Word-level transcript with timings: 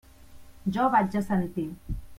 Jo 0.77 0.87
vaig 0.97 1.19
assentir. 1.21 1.71